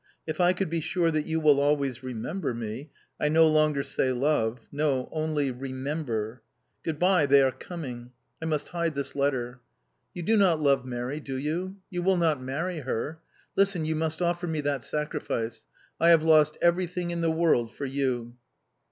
[0.25, 4.11] If I could be sure that you will always remember me I no longer say
[4.11, 6.41] love no, only remember...
[6.81, 8.11] Good bye, they are coming!...
[8.41, 9.61] I must hide this letter.
[10.15, 11.75] "You do not love Mary, do you?
[11.91, 13.19] You will not marry her?
[13.55, 15.67] Listen, you must offer me that sacrifice.
[15.99, 18.33] I have lost everything in the world for you"...